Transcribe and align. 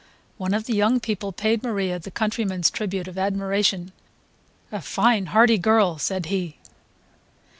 One 0.39 0.55
of 0.55 0.63
the 0.63 0.73
young 0.73 0.99
people 0.99 1.31
paid 1.31 1.61
Maria 1.61 1.99
the 1.99 2.09
countryman's 2.09 2.71
tribute 2.71 3.07
of 3.07 3.19
admiration 3.19 3.91
"A 4.71 4.81
fine 4.81 5.27
hearty 5.27 5.59
girl!" 5.59 5.99
said 5.99 6.25
he. 6.25 6.57